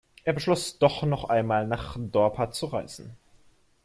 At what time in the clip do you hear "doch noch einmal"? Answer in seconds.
0.79-1.67